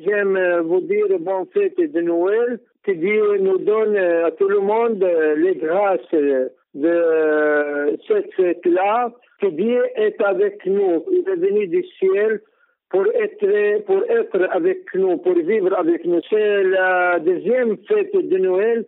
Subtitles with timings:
[0.00, 2.60] J'aime euh, vous dire bonne fête de Noël.
[2.84, 6.14] Que Dieu nous donne euh, à tout le monde euh, les grâces
[6.74, 9.12] de cette fête-là.
[9.40, 11.04] Que Dieu est avec nous.
[11.10, 12.40] Il est venu du ciel
[12.90, 16.20] pour être, pour être avec nous, pour vivre avec nous.
[16.30, 18.84] C'est la deuxième fête de Noël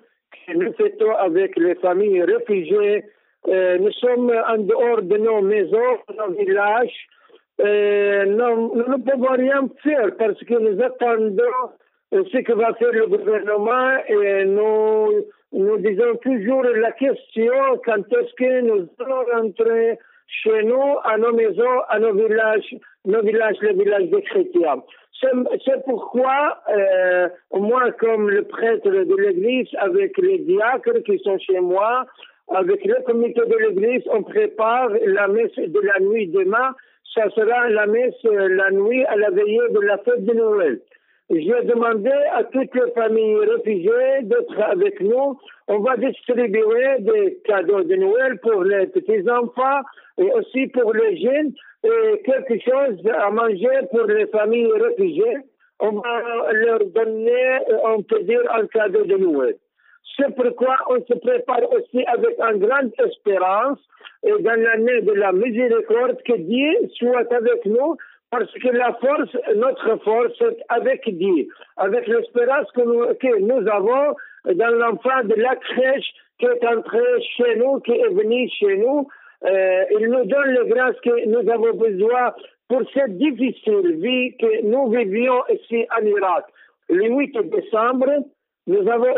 [0.47, 3.03] que nous fêtons avec les familles réfugiées.
[3.47, 7.09] nous sommes en dehors de nos maisons, de nos villages.
[7.65, 11.71] Euh, nous ne pouvons rien faire parce que nous attendons
[12.13, 17.53] ce que va faire le gouvernement et nous, nous disons toujours la question
[17.85, 22.75] quand est-ce que nous allons rentrer chez nous, à nos maisons, à nos villages,
[23.05, 24.83] nos villages, les villages des chrétiens.
[25.21, 31.61] C'est pourquoi, euh, moi, comme le prêtre de l'Église, avec les diacres qui sont chez
[31.61, 32.07] moi,
[32.55, 36.75] avec le comité de l'Église, on prépare la messe de la nuit demain
[37.15, 40.81] ça sera la messe euh, la nuit à la veillée de la fête de Noël.
[41.31, 45.39] J'ai demandé à toutes les familles réfugiées d'être avec nous.
[45.69, 49.81] On va distribuer des cadeaux de Noël pour les petits-enfants
[50.19, 51.53] et aussi pour les jeunes
[51.85, 55.39] et quelque chose à manger pour les familles réfugiées.
[55.79, 59.55] On va leur donner, on peut un cadeau de Noël.
[60.17, 63.79] C'est pourquoi on se prépare aussi avec une grande espérance
[64.23, 67.97] et dans l'année de la miséricorde que Dieu soit avec nous
[68.31, 72.83] parce que la force, notre force est avec Dieu, avec l'espérance que
[73.41, 77.01] nous, avons dans l'enfant de la crèche qui est entré
[77.37, 79.09] chez nous, qui est venu chez nous.
[79.45, 82.33] Euh, il nous donne les grâces que nous avons besoin
[82.69, 86.45] pour cette difficile vie que nous vivions ici en Irak.
[86.89, 88.07] Le 8 décembre,
[88.71, 89.15] nous avons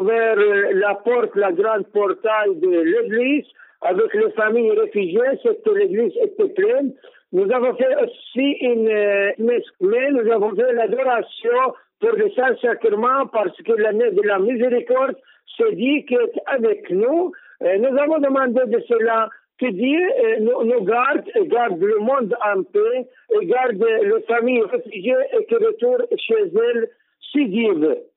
[0.00, 0.36] ouvert
[0.74, 3.46] la porte, la grande portail de l'église
[3.80, 6.92] avec les familles réfugiées, cette l'église était pleine.
[7.32, 11.60] Nous avons fait aussi une euh, messe, mais nous avons fait l'adoration
[12.00, 17.32] pour le Saint-Sacrement parce que l'année de la miséricorde se dit qu'est avec nous.
[17.62, 22.62] nous avons demandé de cela que Dieu euh, nous, nous, garde garde le monde en
[22.62, 23.08] paix
[23.40, 26.90] et garde les familles réfugiées et que retourne chez elles
[27.32, 28.11] si Dieu veut.